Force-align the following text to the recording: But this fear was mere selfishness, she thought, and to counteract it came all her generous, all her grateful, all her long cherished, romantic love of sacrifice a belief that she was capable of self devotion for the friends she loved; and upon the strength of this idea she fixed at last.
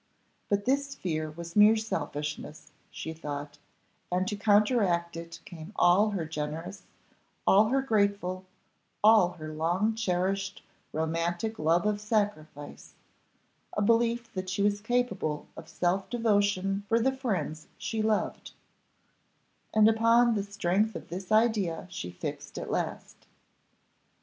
But 0.49 0.65
this 0.65 0.95
fear 0.95 1.29
was 1.29 1.55
mere 1.55 1.75
selfishness, 1.77 2.71
she 2.89 3.13
thought, 3.13 3.59
and 4.11 4.27
to 4.29 4.35
counteract 4.35 5.15
it 5.15 5.39
came 5.45 5.73
all 5.75 6.09
her 6.09 6.25
generous, 6.25 6.87
all 7.45 7.67
her 7.67 7.83
grateful, 7.83 8.43
all 9.03 9.33
her 9.33 9.53
long 9.53 9.93
cherished, 9.93 10.63
romantic 10.91 11.59
love 11.59 11.85
of 11.85 12.01
sacrifice 12.01 12.95
a 13.73 13.83
belief 13.83 14.33
that 14.33 14.49
she 14.49 14.63
was 14.63 14.81
capable 14.81 15.45
of 15.55 15.69
self 15.69 16.09
devotion 16.09 16.83
for 16.89 16.99
the 16.99 17.15
friends 17.15 17.67
she 17.77 18.01
loved; 18.01 18.53
and 19.71 19.87
upon 19.87 20.33
the 20.33 20.41
strength 20.43 20.95
of 20.95 21.09
this 21.09 21.31
idea 21.31 21.85
she 21.91 22.09
fixed 22.09 22.57
at 22.57 22.71
last. 22.71 23.27